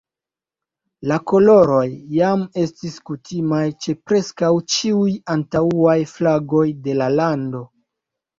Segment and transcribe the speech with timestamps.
[1.09, 1.83] La koloroj
[2.15, 7.63] jam estis kutimaj ĉe preskaŭ ĉiuj antaŭaj flagoj de la lando.